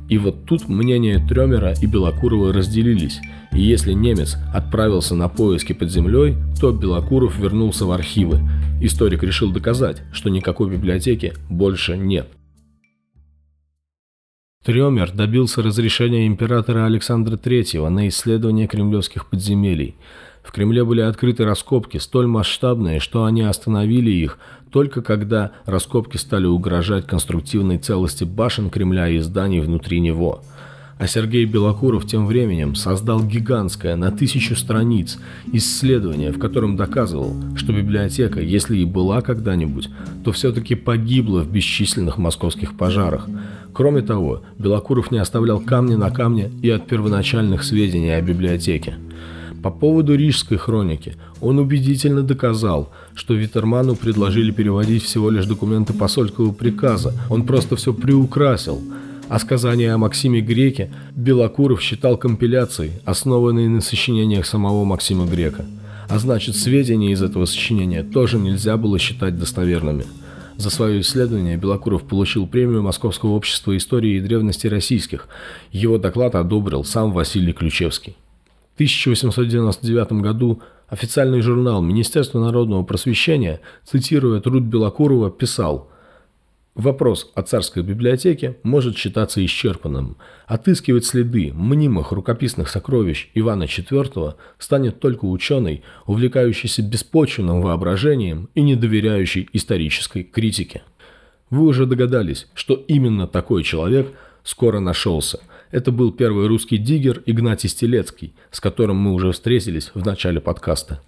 И 0.09 0.17
вот 0.17 0.45
тут 0.45 0.67
мнения 0.67 1.25
Тремера 1.27 1.73
и 1.81 1.85
Белокурова 1.85 2.51
разделились, 2.53 3.19
и 3.51 3.61
если 3.61 3.93
немец 3.93 4.35
отправился 4.53 5.15
на 5.15 5.29
поиски 5.29 5.73
под 5.73 5.89
землей, 5.89 6.35
то 6.59 6.71
Белокуров 6.71 7.37
вернулся 7.39 7.85
в 7.85 7.91
архивы, 7.91 8.39
Историк 8.81 9.23
решил 9.23 9.49
доказать, 9.49 10.01
что 10.11 10.29
никакой 10.29 10.69
библиотеки 10.69 11.33
больше 11.49 11.95
нет. 11.97 12.27
Трёмер 14.65 15.11
добился 15.11 15.61
разрешения 15.61 16.27
императора 16.27 16.85
Александра 16.85 17.37
III 17.37 17.87
на 17.87 18.09
исследование 18.09 18.67
кремлевских 18.67 19.29
подземелий. 19.29 19.95
В 20.43 20.51
Кремле 20.51 20.83
были 20.83 21.01
открыты 21.01 21.45
раскопки, 21.45 21.97
столь 21.97 22.27
масштабные, 22.27 22.99
что 22.99 23.25
они 23.25 23.41
остановили 23.41 24.11
их 24.11 24.37
только 24.71 25.01
когда 25.01 25.51
раскопки 25.65 26.17
стали 26.17 26.45
угрожать 26.45 27.05
конструктивной 27.05 27.77
целости 27.77 28.23
башен 28.23 28.69
Кремля 28.69 29.07
и 29.07 29.19
зданий 29.19 29.59
внутри 29.59 29.99
него– 29.99 30.41
а 31.03 31.07
Сергей 31.07 31.45
Белокуров 31.45 32.05
тем 32.05 32.27
временем 32.27 32.75
создал 32.75 33.21
гигантское 33.23 33.95
на 33.95 34.11
тысячу 34.11 34.55
страниц 34.55 35.19
исследование, 35.51 36.31
в 36.31 36.39
котором 36.39 36.75
доказывал, 36.77 37.35
что 37.55 37.73
библиотека, 37.73 38.39
если 38.39 38.77
и 38.77 38.85
была 38.85 39.21
когда-нибудь, 39.21 39.89
то 40.23 40.31
все-таки 40.31 40.75
погибла 40.75 41.41
в 41.41 41.51
бесчисленных 41.51 42.17
московских 42.17 42.77
пожарах. 42.77 43.27
Кроме 43.73 44.01
того, 44.01 44.43
Белокуров 44.57 45.09
не 45.11 45.17
оставлял 45.17 45.59
камня 45.59 45.97
на 45.97 46.11
камне 46.11 46.51
и 46.61 46.69
от 46.69 46.87
первоначальных 46.87 47.63
сведений 47.63 48.11
о 48.11 48.21
библиотеке. 48.21 48.95
По 49.63 49.71
поводу 49.71 50.15
рижской 50.15 50.57
хроники 50.57 51.15
он 51.41 51.57
убедительно 51.57 52.21
доказал, 52.21 52.91
что 53.15 53.33
Витерману 53.33 53.95
предложили 53.95 54.51
переводить 54.51 55.03
всего 55.03 55.29
лишь 55.29 55.45
документы 55.45 55.93
посольского 55.93 56.51
приказа, 56.51 57.13
он 57.29 57.45
просто 57.45 57.75
все 57.75 57.93
приукрасил– 57.93 58.81
а 59.29 59.39
сказание 59.39 59.93
о 59.93 59.97
Максиме 59.97 60.41
Греке 60.41 60.91
Белокуров 61.15 61.81
считал 61.81 62.17
компиляцией, 62.17 62.91
основанной 63.05 63.67
на 63.67 63.81
сочинениях 63.81 64.45
самого 64.45 64.83
Максима 64.83 65.25
Грека. 65.25 65.65
А 66.09 66.19
значит, 66.19 66.55
сведения 66.55 67.13
из 67.13 67.23
этого 67.23 67.45
сочинения 67.45 68.03
тоже 68.03 68.37
нельзя 68.37 68.77
было 68.77 68.99
считать 68.99 69.39
достоверными. 69.39 70.05
За 70.57 70.69
свое 70.69 71.01
исследование 71.01 71.57
Белокуров 71.57 72.03
получил 72.03 72.45
премию 72.45 72.83
Московского 72.83 73.31
общества 73.31 73.75
истории 73.75 74.17
и 74.17 74.21
древности 74.21 74.67
российских. 74.67 75.27
Его 75.71 75.97
доклад 75.97 76.35
одобрил 76.35 76.83
сам 76.83 77.11
Василий 77.11 77.53
Ключевский. 77.53 78.15
В 78.73 78.75
1899 78.75 80.21
году 80.21 80.61
официальный 80.87 81.41
журнал 81.41 81.81
Министерства 81.81 82.39
народного 82.39 82.83
просвещения, 82.83 83.61
цитируя 83.85 84.41
труд 84.41 84.63
Белокурова, 84.63 85.31
писал– 85.31 85.89
Вопрос 86.75 87.31
о 87.35 87.43
царской 87.43 87.83
библиотеке 87.83 88.57
может 88.63 88.97
считаться 88.97 89.45
исчерпанным. 89.45 90.17
Отыскивать 90.47 91.05
следы 91.05 91.51
мнимых 91.53 92.11
рукописных 92.11 92.67
сокровищ 92.67 93.29
Ивана 93.35 93.65
IV 93.65 94.33
станет 94.57 94.99
только 94.99 95.25
ученый, 95.25 95.83
увлекающийся 96.07 96.81
беспочвенным 96.81 97.61
воображением 97.61 98.49
и 98.55 98.63
не 98.63 98.75
доверяющий 98.75 99.47
исторической 99.53 100.23
критике. 100.23 100.81
Вы 101.51 101.67
уже 101.67 101.85
догадались, 101.85 102.47
что 102.55 102.73
именно 102.87 103.27
такой 103.27 103.63
человек 103.63 104.11
скоро 104.43 104.79
нашелся. 104.79 105.41
Это 105.73 105.91
был 105.91 106.11
первый 106.11 106.45
русский 106.45 106.77
диггер 106.77 107.23
Игнатий 107.25 107.67
Стелецкий, 107.67 108.35
с 108.51 108.59
которым 108.59 108.97
мы 108.97 109.11
уже 109.11 109.31
встретились 109.31 109.89
в 109.95 110.05
начале 110.05 110.39
подкаста. 110.39 111.01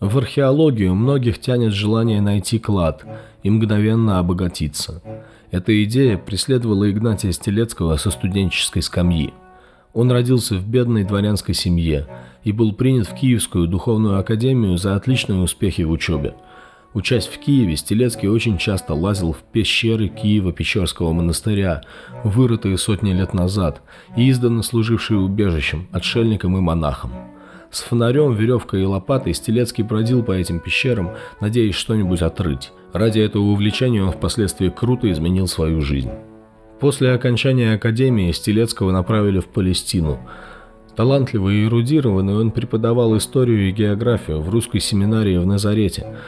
В 0.00 0.16
археологию 0.16 0.94
многих 0.94 1.38
тянет 1.38 1.74
желание 1.74 2.22
найти 2.22 2.58
клад 2.58 3.04
и 3.42 3.50
мгновенно 3.50 4.20
обогатиться. 4.20 5.02
Эта 5.50 5.84
идея 5.84 6.16
преследовала 6.16 6.90
Игнатия 6.90 7.32
Стелецкого 7.32 7.98
со 7.98 8.10
студенческой 8.10 8.80
скамьи. 8.80 9.34
Он 9.92 10.10
родился 10.10 10.54
в 10.54 10.66
бедной 10.66 11.04
дворянской 11.04 11.54
семье 11.54 12.08
и 12.42 12.52
был 12.52 12.72
принят 12.72 13.06
в 13.06 13.14
Киевскую 13.14 13.68
духовную 13.68 14.18
академию 14.18 14.78
за 14.78 14.96
отличные 14.96 15.40
успехи 15.40 15.82
в 15.82 15.90
учебе. 15.90 16.34
Учась 16.94 17.26
в 17.26 17.38
Киеве, 17.38 17.76
Стелецкий 17.76 18.28
очень 18.28 18.58
часто 18.58 18.94
лазил 18.94 19.32
в 19.32 19.38
пещеры 19.38 20.08
Киева-Печорского 20.08 21.12
монастыря, 21.12 21.82
вырытые 22.22 22.76
сотни 22.76 23.12
лет 23.12 23.32
назад 23.32 23.80
и 24.16 24.30
издавна 24.30 24.62
служившие 24.62 25.18
убежищем 25.18 25.88
отшельникам 25.90 26.56
и 26.58 26.60
монахам. 26.60 27.12
С 27.70 27.80
фонарем, 27.80 28.34
веревкой 28.34 28.82
и 28.82 28.84
лопатой 28.84 29.32
Стелецкий 29.32 29.82
бродил 29.82 30.22
по 30.22 30.32
этим 30.32 30.60
пещерам, 30.60 31.12
надеясь 31.40 31.74
что-нибудь 31.74 32.20
отрыть. 32.20 32.70
Ради 32.92 33.20
этого 33.20 33.44
увлечения 33.44 34.02
он 34.02 34.12
впоследствии 34.12 34.68
круто 34.68 35.10
изменил 35.10 35.46
свою 35.46 35.80
жизнь. 35.80 36.10
После 36.78 37.12
окончания 37.12 37.72
академии 37.72 38.30
Стелецкого 38.32 38.92
направили 38.92 39.38
в 39.38 39.46
Палестину. 39.46 40.18
Талантливый 40.94 41.56
и 41.56 41.64
эрудированный, 41.64 42.34
он 42.34 42.50
преподавал 42.50 43.16
историю 43.16 43.68
и 43.68 43.72
географию 43.72 44.42
в 44.42 44.50
русской 44.50 44.80
семинарии 44.80 45.38
в 45.38 45.46
Назарете, 45.46 46.18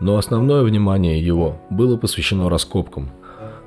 но 0.00 0.16
основное 0.16 0.62
внимание 0.62 1.20
его 1.20 1.60
было 1.70 1.96
посвящено 1.96 2.48
раскопкам– 2.48 3.10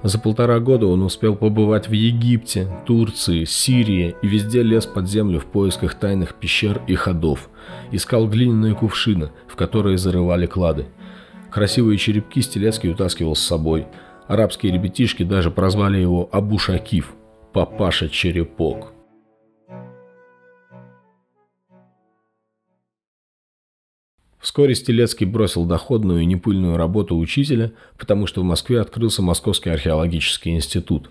за 0.03 0.19
полтора 0.19 0.59
года 0.59 0.85
он 0.85 1.01
успел 1.01 1.35
побывать 1.35 1.89
в 1.89 1.91
Египте, 1.91 2.67
Турции, 2.85 3.45
Сирии 3.45 4.15
и 4.21 4.27
везде 4.27 4.61
лез 4.61 4.85
под 4.85 5.09
землю 5.09 5.39
в 5.39 5.45
поисках 5.45 5.95
тайных 5.95 6.35
пещер 6.35 6.81
и 6.87 6.95
ходов. 6.95 7.49
Искал 7.91 8.27
глиняные 8.27 8.75
кувшины, 8.75 9.31
в 9.47 9.55
которые 9.55 9.97
зарывали 9.97 10.45
клады. 10.45 10.85
Красивые 11.49 11.97
черепки 11.97 12.41
Стелецкий 12.41 12.91
утаскивал 12.91 13.35
с 13.35 13.41
собой. 13.41 13.87
Арабские 14.27 14.71
ребятишки 14.71 15.23
даже 15.23 15.49
прозвали 15.49 15.97
его 15.97 16.29
Абу 16.31 16.59
Шакиф– 16.59 17.13
«Папаша 17.53 18.07
Вскоре 24.47 24.75
Стелецкий 24.75 25.25
бросил 25.25 25.65
доходную 25.65 26.21
и 26.21 26.25
непыльную 26.25 26.77
работу 26.77 27.17
учителя, 27.17 27.73
потому 27.97 28.27
что 28.27 28.39
в 28.39 28.45
Москве 28.45 28.79
открылся 28.79 29.21
Московский 29.21 29.71
археологический 29.71 30.55
институт. 30.55 31.09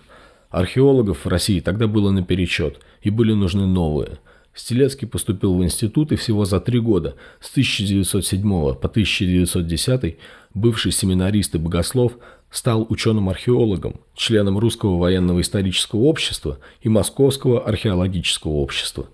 Археологов 0.49 1.23
в 1.23 1.27
России 1.27 1.59
тогда 1.59 1.85
было 1.85 2.09
наперечет, 2.09 2.79
и 3.03 3.11
были 3.11 3.33
нужны 3.33 3.67
новые. 3.67 4.17
Стелецкий 4.55 5.07
поступил 5.07 5.53
в 5.53 5.63
институт 5.63 6.11
и 6.11 6.15
всего 6.15 6.45
за 6.45 6.59
три 6.59 6.79
года, 6.79 7.15
с 7.39 7.51
1907 7.51 8.41
по 8.41 8.87
1910, 8.87 10.17
бывший 10.55 10.91
семинарист 10.91 11.53
и 11.53 11.59
богослов, 11.59 12.13
стал 12.49 12.87
ученым-археологом, 12.89 13.99
членом 14.15 14.57
Русского 14.57 14.97
военного 14.97 15.41
исторического 15.41 15.99
общества 15.99 16.57
и 16.81 16.89
Московского 16.89 17.63
археологического 17.63 18.53
общества. 18.53 19.05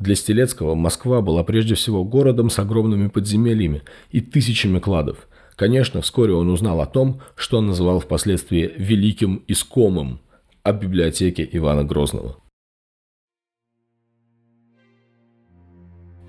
Для 0.00 0.16
Стелецкого 0.16 0.74
Москва 0.74 1.20
была 1.20 1.44
прежде 1.44 1.74
всего 1.74 2.04
городом 2.04 2.50
с 2.50 2.58
огромными 2.58 3.08
подземельями 3.08 3.82
и 4.10 4.20
тысячами 4.20 4.80
кладов. 4.80 5.28
Конечно, 5.54 6.00
вскоре 6.00 6.32
он 6.32 6.50
узнал 6.50 6.80
о 6.80 6.86
том, 6.86 7.20
что 7.36 7.58
он 7.58 7.68
называл 7.68 8.00
впоследствии 8.00 8.72
«великим 8.76 9.44
искомым» 9.46 10.20
о 10.64 10.72
библиотеке 10.72 11.48
Ивана 11.52 11.84
Грозного. 11.84 12.36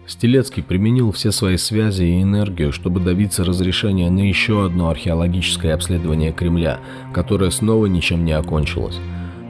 Стелецкий 0.08 0.62
применил 0.62 1.12
все 1.12 1.32
свои 1.32 1.58
связи 1.58 2.04
и 2.04 2.22
энергию, 2.22 2.72
чтобы 2.72 3.00
добиться 3.00 3.44
разрешения 3.44 4.12
на 4.12 4.28
еще 4.28 4.64
одно 4.64 4.90
археологическое 4.90 5.74
обследование 5.74 6.32
Кремля, 6.32 6.80
которое 7.12 7.50
снова 7.50 7.88
ничем 7.88 8.24
не 8.24 8.34
окончилось. 8.34 9.00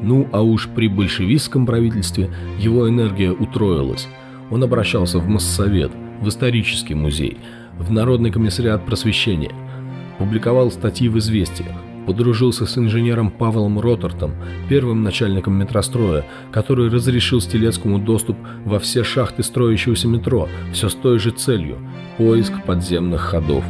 Ну, 0.06 0.30
а 0.32 0.44
уж 0.44 0.70
при 0.70 0.88
большевистском 0.88 1.66
правительстве 1.66 2.30
его 2.60 2.88
энергия 2.88 3.32
утроилась. 3.32 4.08
Он 4.52 4.64
обращался 4.64 5.18
в 5.18 5.28
Моссовет, 5.28 5.92
в 6.22 6.30
исторический 6.30 6.94
музей, 6.94 7.40
в 7.80 7.92
Народный 7.92 8.30
комиссариат 8.30 8.86
просвещения, 8.86 9.52
публиковал 10.20 10.70
статьи 10.70 11.10
в 11.10 11.18
«Известиях», 11.18 11.76
подружился 12.06 12.68
с 12.68 12.78
инженером 12.78 13.32
Павлом 13.32 13.80
Ротартом, 13.80 14.34
первым 14.70 15.02
начальником 15.02 15.56
метростроя, 15.56 16.24
который 16.52 16.92
разрешил 16.92 17.42
Стелецкому 17.42 17.98
доступ 17.98 18.38
во 18.64 18.78
все 18.78 19.04
шахты 19.04 19.42
строящегося 19.42 20.08
метро, 20.08 20.48
все 20.72 20.88
с 20.88 20.94
той 20.94 21.18
же 21.18 21.32
целью– 21.32 21.80
поиск 22.20 22.54
подземных 22.64 23.22
ходов. 23.22 23.64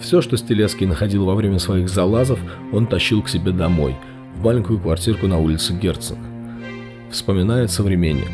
Все, 0.00 0.20
что 0.20 0.36
Стелецкий 0.36 0.86
находил 0.86 1.26
во 1.26 1.36
время 1.36 1.60
своих 1.60 1.88
залазов, 1.88 2.40
он 2.72 2.88
тащил 2.88 3.22
к 3.22 3.28
себе 3.28 3.52
домой, 3.52 3.94
в 4.36 4.44
маленькую 4.44 4.78
квартирку 4.78 5.26
на 5.26 5.38
улице 5.38 5.72
Герцен. 5.72 6.18
Вспоминает 7.10 7.70
современник. 7.70 8.30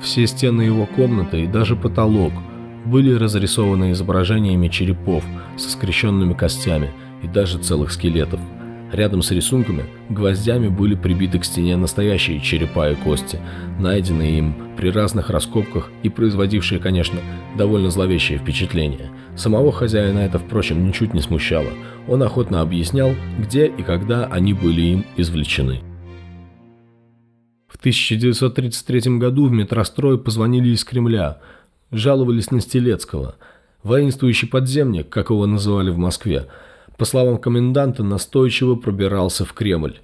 Все 0.00 0.26
стены 0.26 0.62
его 0.62 0.86
комнаты 0.86 1.42
и 1.42 1.46
даже 1.46 1.76
потолок 1.76 2.32
были 2.84 3.12
разрисованы 3.12 3.92
изображениями 3.92 4.68
черепов 4.68 5.24
со 5.56 5.70
скрещенными 5.70 6.34
костями 6.34 6.90
и 7.22 7.26
даже 7.26 7.58
целых 7.58 7.92
скелетов– 7.92 8.40
Рядом 8.92 9.20
с 9.20 9.30
рисунками 9.30 9.84
гвоздями 10.08 10.68
были 10.68 10.94
прибиты 10.94 11.38
к 11.38 11.44
стене 11.44 11.76
настоящие 11.76 12.40
черепа 12.40 12.90
и 12.90 12.94
кости, 12.94 13.38
найденные 13.78 14.38
им 14.38 14.54
при 14.76 14.90
разных 14.90 15.28
раскопках 15.28 15.90
и 16.02 16.08
производившие, 16.08 16.80
конечно, 16.80 17.20
довольно 17.56 17.90
зловещее 17.90 18.38
впечатление. 18.38 19.10
Самого 19.36 19.72
хозяина 19.72 20.20
это, 20.20 20.38
впрочем, 20.38 20.86
ничуть 20.86 21.12
не 21.12 21.20
смущало. 21.20 21.68
Он 22.08 22.22
охотно 22.22 22.62
объяснял, 22.62 23.14
где 23.38 23.66
и 23.66 23.82
когда 23.82 24.26
они 24.26 24.54
были 24.54 24.80
им 24.80 25.04
извлечены. 25.16 25.82
В 27.68 27.76
1933 27.76 29.18
году 29.18 29.46
в 29.46 29.52
метрострой 29.52 30.18
позвонили 30.18 30.70
из 30.70 30.82
Кремля, 30.84 31.38
жаловались 31.92 32.50
на 32.50 32.60
Стелецкого. 32.60 33.36
Воинствующий 33.82 34.48
подземник, 34.48 35.08
как 35.08 35.30
его 35.30 35.46
называли 35.46 35.90
в 35.90 35.98
Москве, 35.98 36.46
по 36.98 37.04
словам 37.04 37.38
коменданта, 37.38 38.02
настойчиво 38.02 38.74
пробирался 38.74 39.44
в 39.44 39.52
Кремль. 39.54 40.00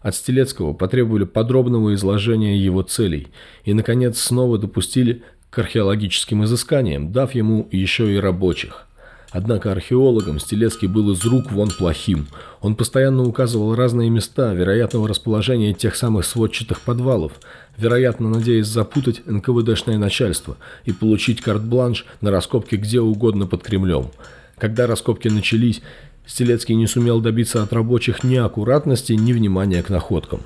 От 0.00 0.14
Стелецкого 0.14 0.72
потребовали 0.72 1.24
подробного 1.24 1.92
изложения 1.94 2.56
его 2.56 2.82
целей 2.82 3.28
и, 3.64 3.74
наконец, 3.74 4.20
снова 4.20 4.56
допустили 4.56 5.24
к 5.50 5.58
археологическим 5.58 6.44
изысканиям, 6.44 7.10
дав 7.10 7.34
ему 7.34 7.68
еще 7.72 8.14
и 8.14 8.18
рабочих. 8.18 8.86
Однако 9.32 9.72
археологам 9.72 10.38
Стелецкий 10.38 10.86
был 10.86 11.10
из 11.10 11.24
рук 11.24 11.50
вон 11.50 11.68
плохим. 11.70 12.28
Он 12.60 12.76
постоянно 12.76 13.24
указывал 13.24 13.74
разные 13.74 14.08
места 14.08 14.54
вероятного 14.54 15.08
расположения 15.08 15.74
тех 15.74 15.96
самых 15.96 16.24
сводчатых 16.24 16.80
подвалов, 16.80 17.32
вероятно, 17.76 18.28
надеясь 18.28 18.66
запутать 18.66 19.26
НКВДшное 19.26 19.98
начальство 19.98 20.56
и 20.84 20.92
получить 20.92 21.40
карт-бланш 21.40 22.06
на 22.20 22.30
раскопки 22.30 22.76
где 22.76 23.00
угодно 23.00 23.48
под 23.48 23.64
Кремлем. 23.64 24.10
Когда 24.58 24.86
раскопки 24.86 25.28
начались, 25.28 25.82
Стелецкий 26.26 26.74
не 26.74 26.86
сумел 26.86 27.20
добиться 27.20 27.62
от 27.62 27.72
рабочих 27.72 28.24
ни 28.24 28.36
аккуратности, 28.36 29.12
ни 29.12 29.32
внимания 29.32 29.82
к 29.82 29.90
находкам. 29.90 30.40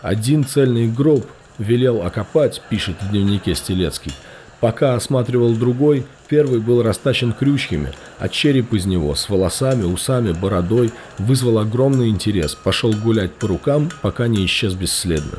Один 0.00 0.44
цельный 0.44 0.88
гроб 0.88 1.26
велел 1.58 2.02
окопать, 2.02 2.62
пишет 2.70 2.96
в 3.00 3.10
дневнике 3.10 3.54
Стелецкий. 3.54 4.12
Пока 4.60 4.94
осматривал 4.94 5.54
другой, 5.54 6.06
первый 6.28 6.60
был 6.60 6.82
растащен 6.82 7.32
крючьями, 7.32 7.92
а 8.18 8.28
череп 8.28 8.72
из 8.72 8.86
него 8.86 9.14
с 9.14 9.28
волосами, 9.28 9.84
усами, 9.84 10.32
бородой 10.32 10.90
вызвал 11.18 11.58
огромный 11.58 12.08
интерес, 12.08 12.54
пошел 12.54 12.92
гулять 12.92 13.32
по 13.32 13.48
рукам, 13.48 13.90
пока 14.00 14.28
не 14.28 14.44
исчез 14.46 14.74
бесследно. 14.74 15.38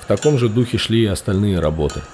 В 0.00 0.06
таком 0.06 0.38
же 0.38 0.48
духе 0.48 0.78
шли 0.78 1.02
и 1.02 1.06
остальные 1.06 1.60
работы– 1.60 2.00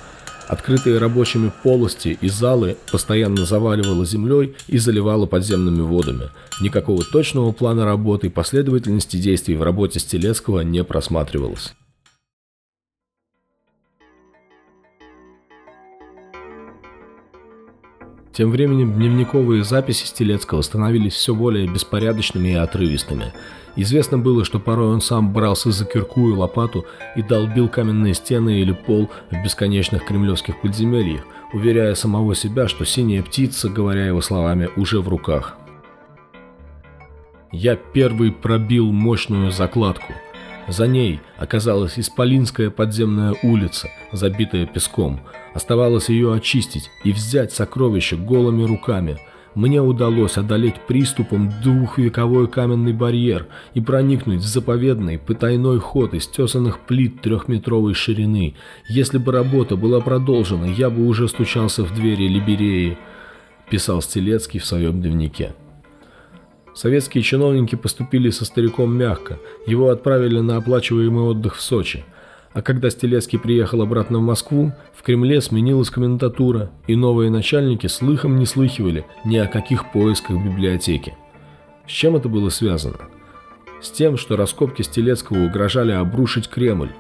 Открытые 0.53 0.99
рабочими 0.99 1.51
полости 1.63 2.19
и 2.21 2.29
залы 2.29 2.77
постоянно 2.91 3.47
заваливало 3.47 4.05
землей 4.05 4.55
и 4.69 4.77
заливало 4.77 5.25
подземными 5.25 5.81
водами. 5.81 6.29
Никакого 6.61 7.03
точного 7.03 7.53
плана 7.53 7.87
работы 7.87 8.27
и 8.27 8.31
последовательности 8.31 9.17
действий 9.17 9.57
в 9.57 9.63
работе 9.63 9.99
Стелецкого 9.99 10.61
не 10.61 10.85
просматривалось. 10.85 11.73
Тем 18.35 18.51
временем 18.51 18.93
дневниковые 18.93 19.65
записи 19.65 20.05
Стелецкого 20.05 20.61
становились 20.61 21.15
все 21.15 21.35
более 21.35 21.67
беспорядочными 21.67 22.51
и 22.51 22.55
отрывистыми. 22.57 23.33
Известно 23.75 24.19
было, 24.19 24.45
что 24.45 24.59
порой 24.59 24.89
он 24.89 25.01
сам 25.01 25.33
брался 25.33 25.71
за 25.71 25.85
кирку 25.85 26.29
и 26.29 26.33
лопату 26.33 26.85
и 27.17 27.23
долбил 27.23 27.69
каменные 27.69 28.15
стены 28.15 28.61
или 28.61 28.73
пол 28.73 29.11
в 29.31 29.43
бесконечных 29.43 30.05
кремлевских 30.05 30.61
подземельях, 30.61 31.23
уверяя 31.53 31.95
самого 31.95 32.35
себя, 32.35 32.69
что 32.69 32.85
синяя 32.85 33.23
птица, 33.23 33.69
говоря 33.69 34.07
его 34.07 34.21
словами, 34.21 34.69
уже 34.77 35.01
в 35.01 35.09
руках. 35.09 35.57
«Я 37.51 37.77
первый 37.77 38.33
пробил 38.33 38.93
мощную 38.93 39.51
закладку», 39.51 40.13
за 40.69 40.87
ней 40.87 41.21
оказалась 41.37 41.99
Исполинская 41.99 42.71
подземная 42.71 43.35
улица, 43.43 43.91
забитая 44.13 44.67
песком. 44.67 45.21
Оставалось 45.55 46.09
ее 46.09 46.33
очистить 46.35 46.91
и 47.05 47.13
взять 47.13 47.53
сокровища 47.53 48.17
голыми 48.17 48.63
руками. 48.63 49.19
Мне 49.55 49.83
удалось 49.83 50.39
одолеть 50.39 50.81
приступом 50.87 51.53
двухвековой 51.63 52.49
каменный 52.49 52.95
барьер 52.95 53.47
и 53.75 53.83
проникнуть 53.83 54.41
в 54.41 54.47
заповедный 54.47 55.19
потайной 55.19 55.79
ход 55.79 56.15
из 56.15 56.27
тесанных 56.27 56.81
плит 56.81 57.21
трехметровой 57.21 57.93
ширины. 57.93 58.55
Если 58.89 59.19
бы 59.19 59.31
работа 59.31 59.77
была 59.77 60.01
продолжена, 60.01 60.67
я 60.67 60.89
бы 60.89 61.07
уже 61.07 61.29
стучался 61.29 61.85
в 61.85 61.95
двери 61.95 62.29
Либереи, 62.29 62.97
писал 63.69 64.01
Стелецкий 64.01 64.59
в 64.59 64.65
своем 64.65 65.03
дневнике. 65.03 65.55
Советские 66.75 67.23
чиновники 67.23 67.75
поступили 67.75 68.31
со 68.31 68.47
стариком 68.47 68.97
мягко, 68.97 69.39
его 69.67 69.91
отправили 69.91 70.41
на 70.41 70.57
оплачиваемый 70.57 71.25
отдых 71.25 71.57
в 71.57 71.61
Сочи. 71.61 72.05
А 72.55 72.61
когда 72.61 72.91
Стелецкий 72.91 73.39
приехал 73.39 73.81
обратно 73.81 74.19
в 74.19 74.23
Москву, 74.23 74.73
в 74.95 75.03
Кремле 75.03 75.41
сменилась 75.41 75.91
комендатура, 75.91 76.71
и 76.87 76.95
новые 76.95 77.31
начальники 77.31 77.87
слыхом 77.87 78.39
не 78.39 78.45
слыхивали 78.45 79.07
ни 79.25 79.37
о 79.39 79.47
каких 79.47 79.91
поисках 79.91 80.37
библиотеки. 80.37 81.17
С 81.87 81.91
чем 81.91 82.15
это 82.15 82.29
было 82.29 82.51
связано? 82.51 82.99
С 83.81 83.91
тем, 83.91 84.17
что 84.17 84.37
раскопки 84.37 84.83
Стелецкого 84.83 85.45
угрожали 85.45 85.93
обрушить 85.93 86.49
Кремль. 86.49 86.93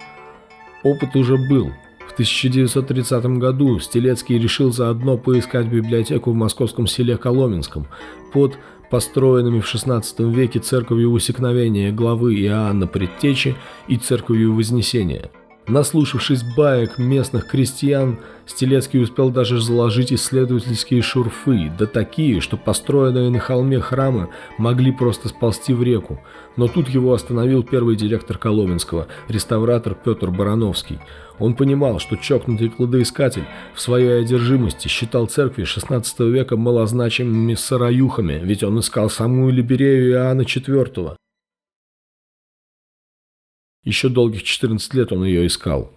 Опыт 0.83 1.15
уже 1.17 1.37
был. 1.37 1.71
В 2.09 2.13
1930 2.15 3.25
году 3.39 3.79
Стелецкий 3.79 4.39
решил 4.39 4.73
заодно 4.73 5.17
поискать 5.17 5.67
библиотеку 5.67 6.33
в 6.33 6.35
московском 6.35 6.87
селе 6.87 7.17
Коломенском 7.17 7.87
под 8.33 8.59
построенными 8.91 9.61
в 9.61 9.75
XVI 9.75 10.03
веке 10.35 10.59
церковью 10.59 11.13
Усекновения 11.13 11.93
главы 11.93 12.35
Иоанна 12.35 12.87
Предтечи 12.87 13.55
и 13.87 13.97
церковью 13.97 14.55
Вознесения. 14.55 15.31
Наслушавшись 15.69 16.43
баек 16.57 16.99
местных 16.99 17.47
крестьян, 17.47 18.19
Стелецкий 18.47 19.01
успел 19.01 19.31
даже 19.31 19.61
заложить 19.61 20.13
исследовательские 20.13 21.03
шурфы, 21.03 21.71
да 21.79 21.87
такие, 21.87 22.41
что 22.41 22.57
построенные 22.57 23.31
на 23.31 23.39
холме 23.39 23.79
храмы 23.79 24.29
могли 24.59 24.91
просто 24.91 25.29
сползти 25.29 25.73
в 25.73 25.85
реку. 25.85 26.21
Но 26.57 26.67
тут 26.67 26.89
его 26.89 27.15
остановил 27.15 27.63
первый 27.63 27.95
директор 27.95 28.39
Коломенского, 28.39 29.07
реставратор 29.29 29.95
Петр 29.95 30.31
Барановский. 30.31 30.99
Он 31.39 31.55
понимал, 31.55 32.01
что 32.01 32.17
чокнутый 32.17 32.69
кладоискатель 32.69 33.45
в 33.73 33.81
своей 33.81 34.21
одержимости 34.21 34.89
считал 34.89 35.27
церкви 35.29 35.63
XVI 35.63 36.05
века 36.29 36.57
малозначимыми 36.57 37.55
сараюхами, 37.55 38.41
ведь 38.43 38.65
он 38.65 38.81
искал 38.81 39.09
самую 39.09 39.53
Либерею 39.53 40.11
Иоанна 40.11 40.43
IV. 40.43 41.17
Еще 43.85 44.09
долгих 44.09 44.45
14 44.45 44.95
лет 44.95 45.13
он 45.13 45.25
ее 45.25 45.47
искал. 45.47 45.93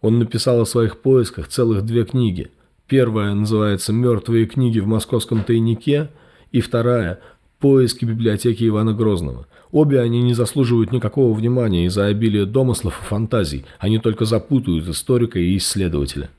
Он 0.00 0.18
написал 0.18 0.60
о 0.60 0.66
своих 0.66 1.00
поисках 1.00 1.48
целых 1.48 1.84
две 1.84 2.04
книги. 2.04 2.50
Первая 2.88 3.34
называется 3.34 3.92
«Мертвые 3.92 4.46
книги 4.46 4.80
в 4.80 4.86
московском 4.86 5.44
тайнике» 5.44 6.10
и 6.50 6.60
вторая 6.60 7.20
«Поиски 7.60 8.04
библиотеки 8.04 8.66
Ивана 8.66 8.94
Грозного». 8.94 9.46
Обе 9.70 10.00
они 10.00 10.22
не 10.22 10.34
заслуживают 10.34 10.92
никакого 10.92 11.34
внимания 11.34 11.86
из-за 11.86 12.06
обилия 12.06 12.46
домыслов 12.46 13.00
и 13.00 13.04
фантазий, 13.04 13.66
они 13.78 13.98
только 13.98 14.24
запутают 14.24 14.88
историка 14.88 15.38
и 15.38 15.56
исследователя. 15.58 16.30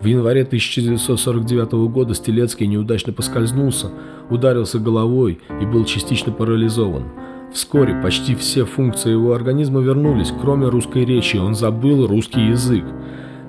В 0.00 0.04
январе 0.04 0.42
1949 0.42 1.72
года 1.90 2.14
Стелецкий 2.14 2.66
неудачно 2.66 3.12
поскользнулся, 3.12 3.90
ударился 4.30 4.78
головой 4.78 5.40
и 5.60 5.66
был 5.66 5.84
частично 5.84 6.32
парализован. 6.32 7.04
Вскоре 7.52 7.94
почти 8.02 8.34
все 8.34 8.64
функции 8.64 9.10
его 9.10 9.32
организма 9.32 9.80
вернулись, 9.80 10.32
кроме 10.40 10.68
русской 10.68 11.04
речи, 11.04 11.36
он 11.36 11.54
забыл 11.54 12.06
русский 12.06 12.48
язык. 12.48 12.84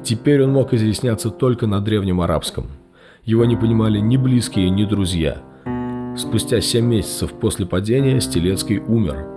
Теперь 0.03 0.43
он 0.43 0.51
мог 0.51 0.73
изъясняться 0.73 1.29
только 1.29 1.67
на 1.67 1.81
древнем 1.81 2.21
арабском. 2.21 2.67
Его 3.25 3.45
не 3.45 3.55
понимали 3.55 3.99
ни 3.99 4.15
близкие, 4.15 4.69
ни 4.69 4.85
друзья. 4.85 5.43
Спустя 6.15 6.61
семь 6.61 6.85
месяцев 6.85 7.33
после 7.33 7.65
падения 7.65 8.21
Стелецкий 8.21 8.79
умер. 8.79 9.27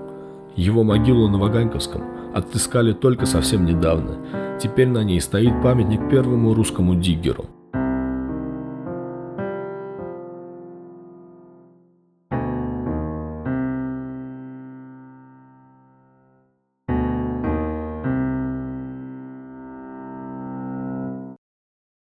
Его 0.56 0.84
могилу 0.84 1.28
на 1.28 1.38
Ваганьковском 1.38 2.02
отыскали 2.34 2.92
только 2.92 3.26
совсем 3.26 3.64
недавно. 3.64 4.18
Теперь 4.60 4.88
на 4.88 5.02
ней 5.02 5.20
стоит 5.20 5.62
памятник 5.62 6.08
первому 6.08 6.54
русскому 6.54 6.94
диггеру– 6.94 7.46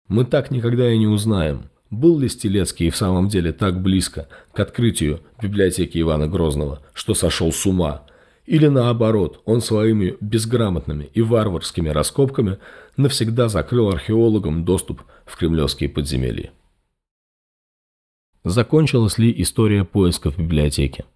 Мы 0.09 0.25
так 0.25 0.51
никогда 0.51 0.93
и 0.93 0.99
не 0.99 1.07
узнаем, 1.07 1.71
был 1.91 2.19
ли 2.19 2.29
Стелецкий 2.29 2.91
в 2.91 2.97
самом 2.97 3.29
деле 3.29 3.53
так 3.53 3.81
близко 3.81 4.29
к 4.53 4.61
открытию 4.61 5.21
библиотеки 5.41 5.99
Ивана 6.01 6.29
Грозного, 6.29 6.83
что 6.93 7.15
сошел 7.15 7.53
с 7.53 7.65
ума, 7.65 8.05
или 8.45 8.67
наоборот, 8.67 9.41
он 9.47 9.63
своими 9.63 10.17
безграмотными 10.21 11.05
и 11.15 11.23
варварскими 11.23 11.89
раскопками 11.89 12.59
навсегда 12.99 13.49
закрыл 13.49 13.89
археологам 13.89 14.67
доступ 14.67 15.03
в 15.25 15.37
кремлевские 15.37 15.89
подземелья. 15.89 16.53
Закончилась 18.45 19.17
ли 19.17 19.35
история 19.41 19.85
поисков 19.85 20.37
библиотеки? 20.37 21.07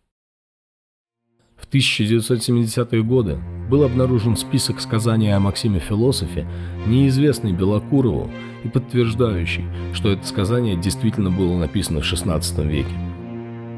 В 1.69 1.75
1970-е 1.75 3.03
годы 3.03 3.37
был 3.69 3.83
обнаружен 3.83 4.39
список 4.39 4.81
сказаний 4.81 5.35
о 5.35 5.39
Максиме 5.39 5.81
Философе, 5.81 6.49
неизвестный 6.87 7.53
Белокурову 7.53 8.31
и 8.65 8.69
подтверждающий, 8.69 9.67
что 9.93 10.11
это 10.11 10.27
сказание 10.27 10.81
действительно 10.81 11.31
было 11.31 11.59
написано 11.59 12.01
в 12.01 12.11
XVI 12.11 12.67
веке. 12.67 12.95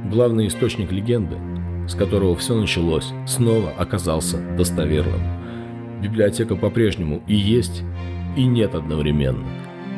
Главный 0.08 0.46
источник 0.46 0.92
легенды, 0.92 1.36
с 1.88 1.96
которого 1.96 2.36
все 2.36 2.54
началось, 2.54 3.08
снова 3.26 3.70
оказался 3.70 4.38
достоверным. 4.56 5.20
Библиотека 6.00 6.54
по-прежнему 6.54 7.24
и 7.26 7.34
есть, 7.34 7.82
и 8.36 8.44
нет 8.44 8.76
одновременно. 8.76 9.44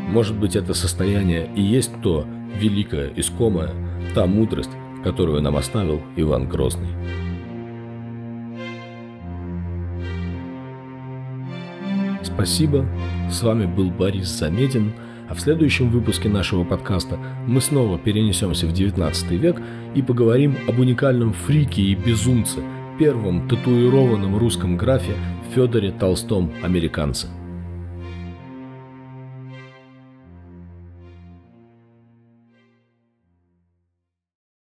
Может 0.09 0.39
быть, 0.39 0.57
это 0.57 0.73
состояние 0.73 1.51
и 1.55 1.61
есть 1.61 1.93
то 2.03 2.27
великое 2.59 3.13
искомое, 3.17 3.75
та 4.15 4.25
мудрость, 4.25 4.71
которую 5.05 5.43
нам 5.43 5.57
оставил 5.57 6.01
Иван 6.17 6.49
Грозный. 6.49 6.89
Спасибо. 12.35 12.87
С 13.31 13.43
вами 13.43 13.67
был 13.67 13.91
Борис 13.91 14.29
Замедин. 14.29 14.93
А 15.29 15.35
в 15.35 15.41
следующем 15.41 15.91
выпуске 15.91 16.29
нашего 16.29 16.63
подкаста 16.63 17.19
мы 17.47 17.61
снова 17.63 17.99
перенесемся 17.99 18.67
в 18.67 18.73
19 18.73 19.31
век 19.31 19.57
и 19.95 20.03
поговорим 20.03 20.57
об 20.69 20.79
уникальном 20.79 21.33
фрике 21.33 21.81
и 21.81 21.95
безумце, 21.95 22.61
первом 22.99 23.49
татуированном 23.49 24.37
русском 24.37 24.77
графе 24.77 25.15
Федоре 25.55 25.91
Толстом 25.91 26.53
американце. 26.63 27.29